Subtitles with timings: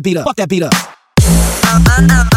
[0.00, 2.31] beat up, fuck that beat up, that beat up.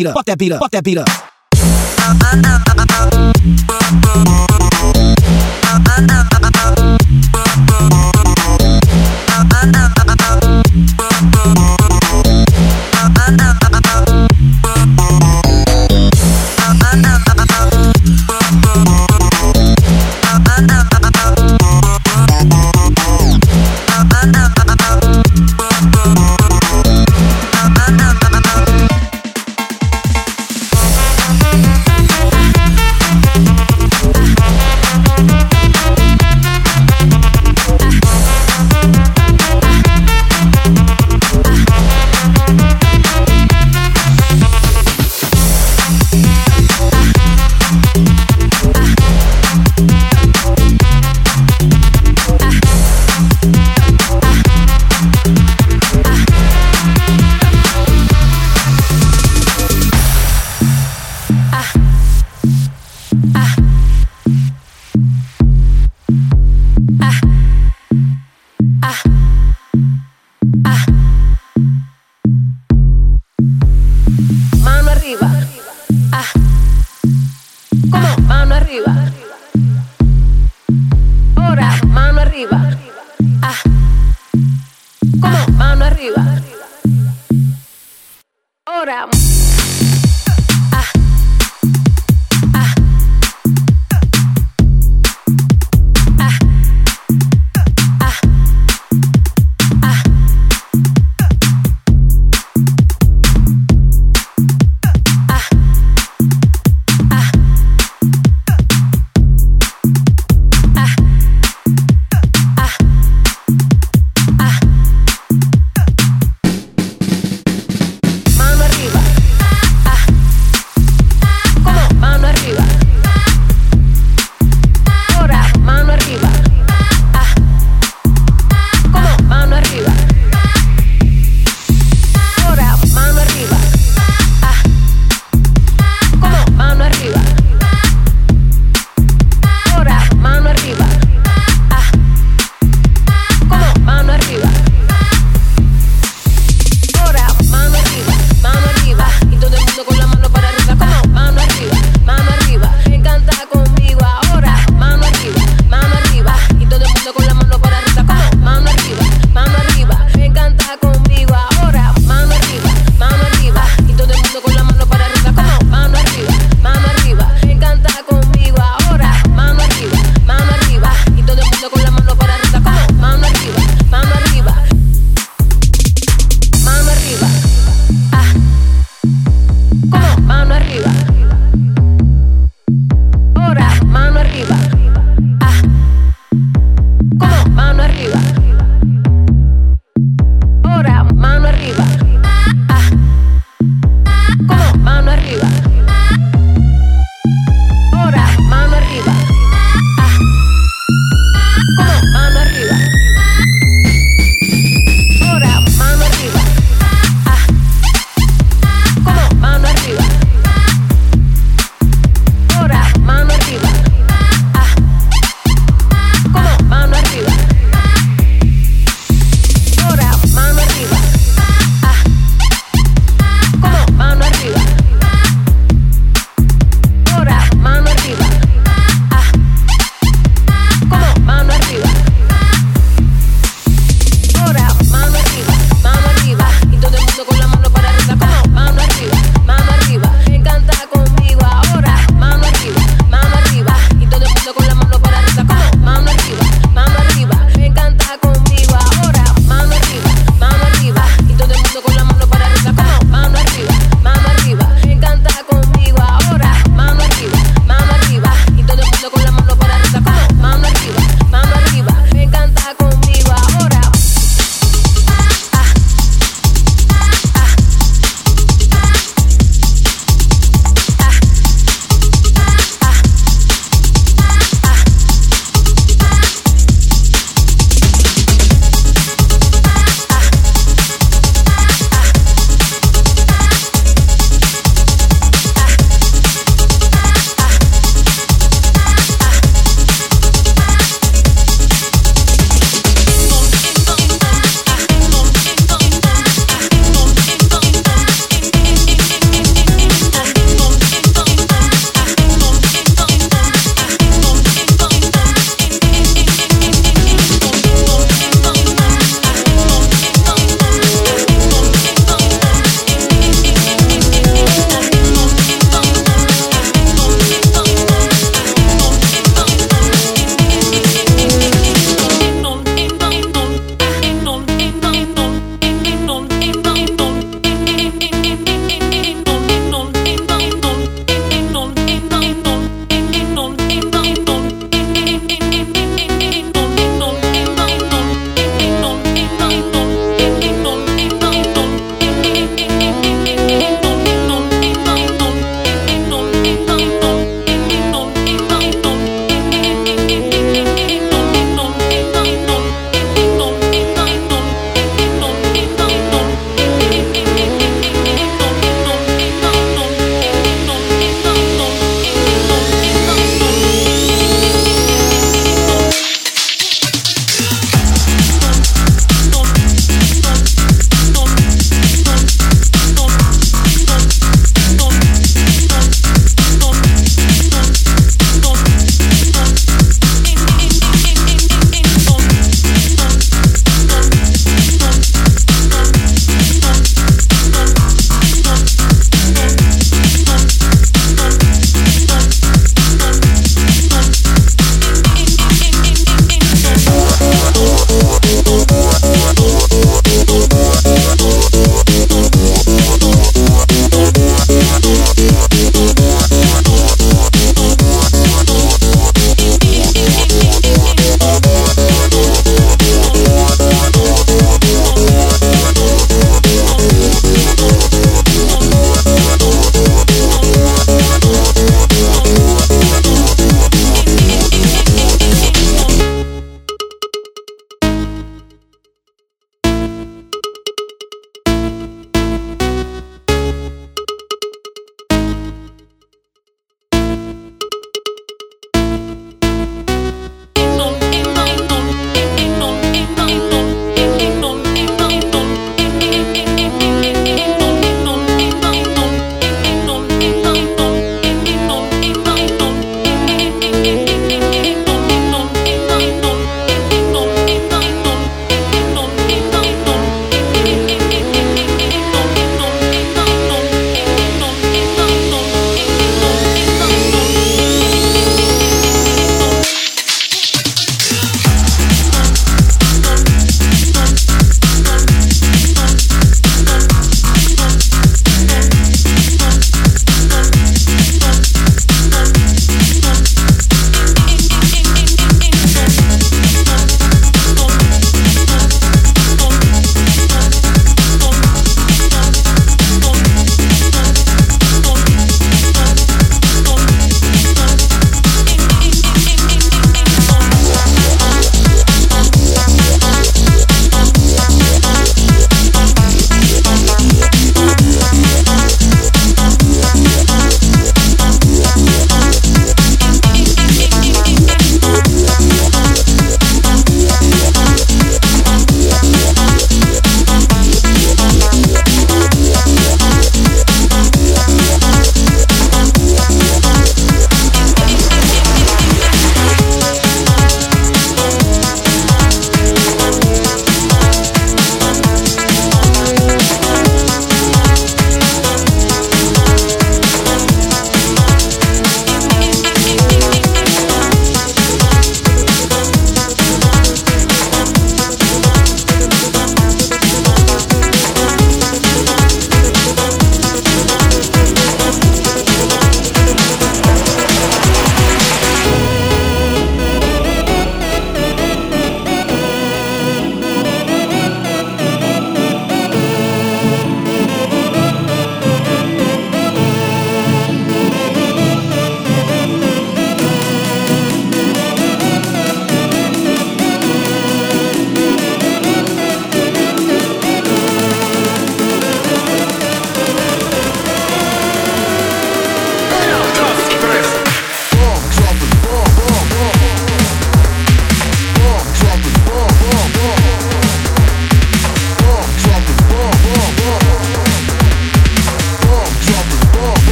[0.00, 2.69] Beat up, fuck that beat up, fuck that beat up.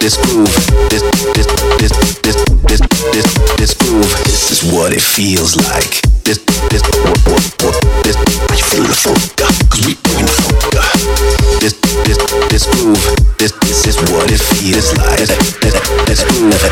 [0.00, 0.48] this groove,
[0.88, 1.02] this
[1.36, 1.46] this
[1.78, 2.80] this this this
[3.12, 3.24] this
[3.56, 4.10] this groove.
[4.24, 6.00] This is what it feels like.
[6.24, 6.38] This
[6.72, 8.16] this what what what this.
[8.16, 9.20] Are you feeling the funk?
[9.36, 11.60] Cause we bringing the funk.
[11.60, 11.74] This
[12.08, 12.16] this
[12.48, 13.04] this groove.
[13.36, 15.18] This this is what it feels like.
[15.20, 15.76] This, this,
[16.08, 16.62] this groove.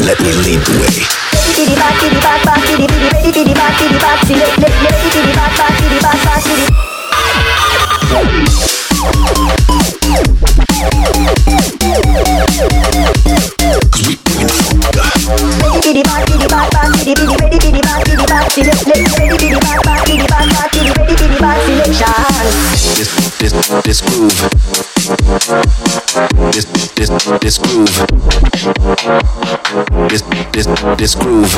[0.00, 1.19] Let me lead the way.
[27.50, 28.06] this groove.
[30.08, 30.22] This
[30.52, 30.66] this
[30.98, 31.52] this groove.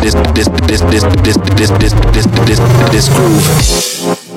[0.00, 2.58] This this this this this this this this this
[2.90, 4.27] this groove.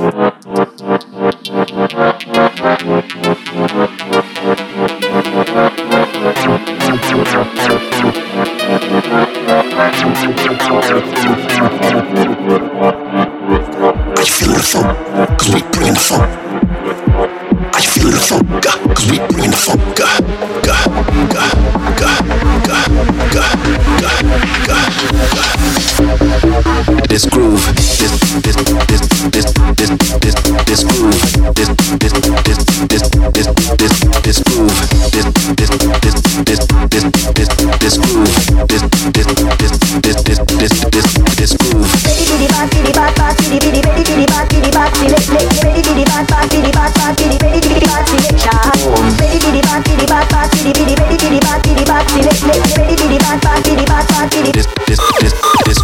[54.54, 55.34] This this this
[55.66, 55.80] this.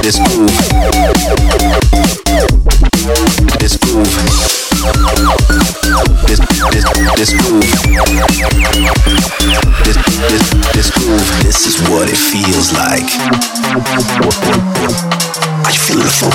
[0.00, 0.16] This.
[0.16, 0.16] This.
[3.60, 3.78] This this
[7.16, 7.30] this.
[9.84, 9.96] This
[10.30, 10.88] this this.
[11.42, 13.04] This is what it feels like.
[15.66, 16.32] Are you feeling the?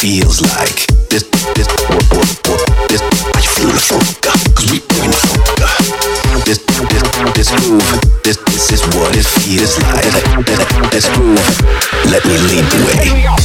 [0.00, 0.86] feels like.
[1.10, 1.24] This,
[1.54, 3.02] this, what, what, what, this,
[3.36, 5.60] I feel the funk, uh, cause we bring the funk.
[5.60, 6.40] Uh.
[6.46, 7.04] This, this,
[7.36, 10.04] this groove, this, this is what it feels like.
[10.08, 12.10] This that, that, groove.
[12.10, 13.39] Let me lead the way.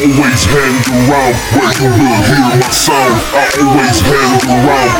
[0.00, 3.20] Always hang around where you will hear my sound.
[3.36, 4.90] I always hang around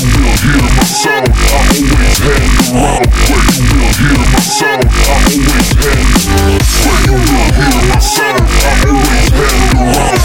[0.00, 1.28] you will hear my sound.
[1.28, 4.84] I always hang around where you will hear my sound.
[4.88, 6.06] I always hang
[6.82, 8.40] where you will hear my sound.
[8.40, 10.21] I always hang around.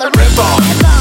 [0.00, 0.97] Yeah,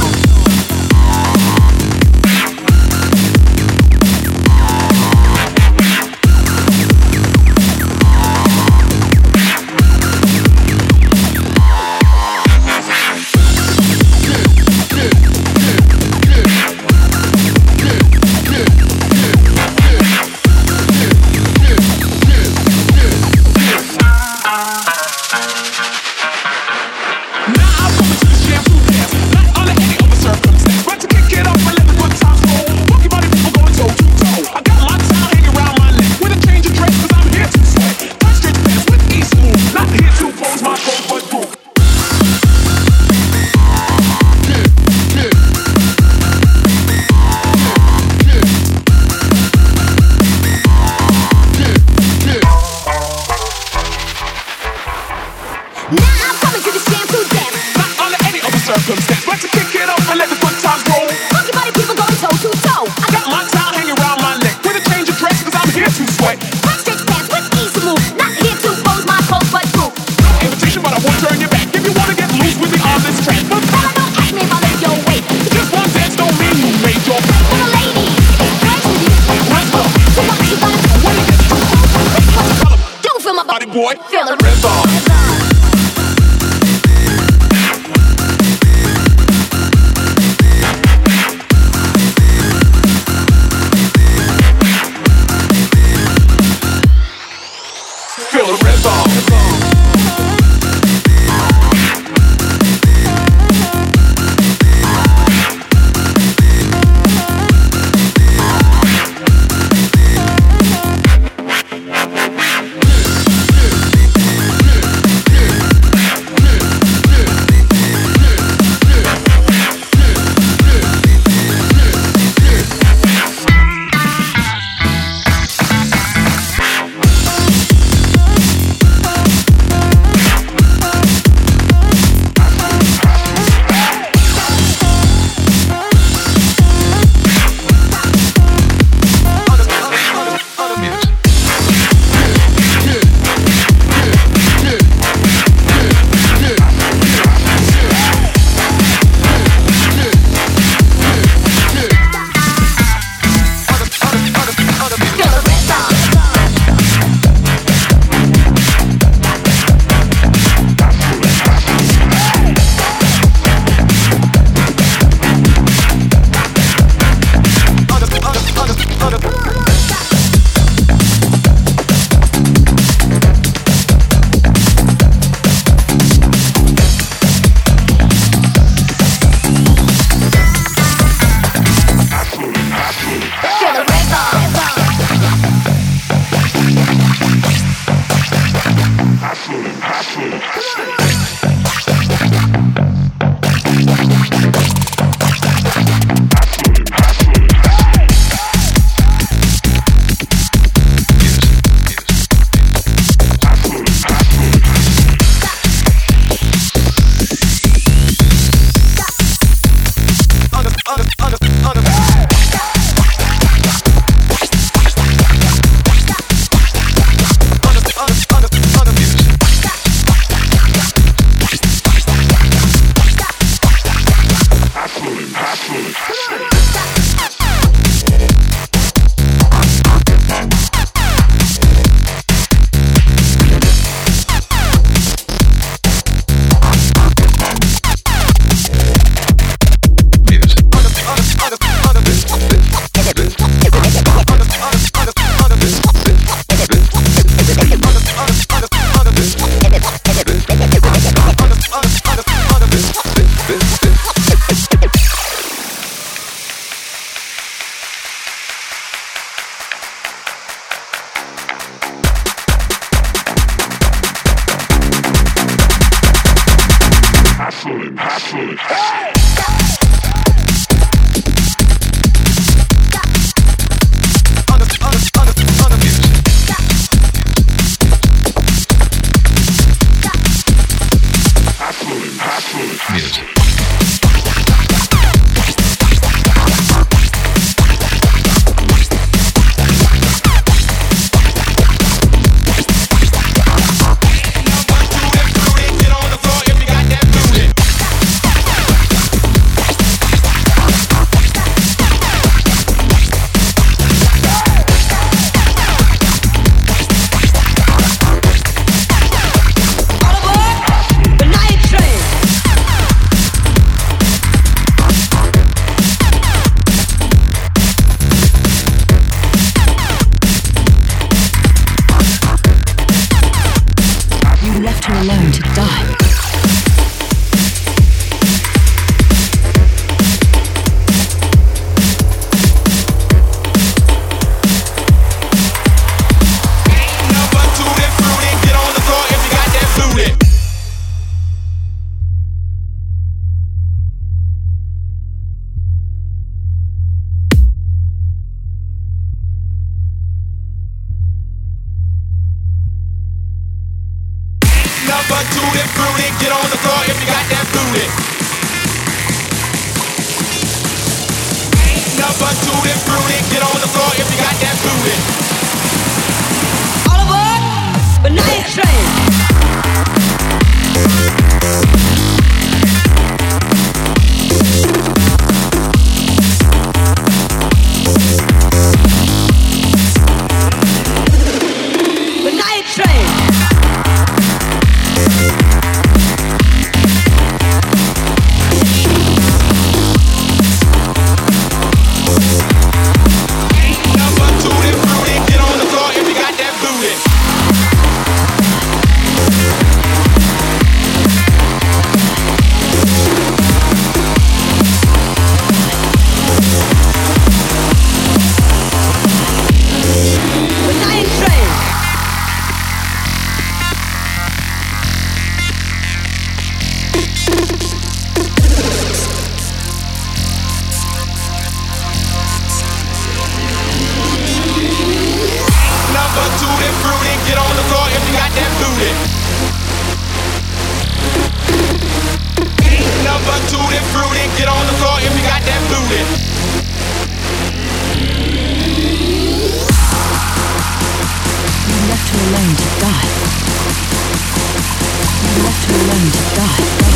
[446.10, 446.87] Die.